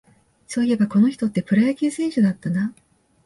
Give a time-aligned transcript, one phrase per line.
[0.47, 2.73] そういえば、この人ってプロ野球選手だったな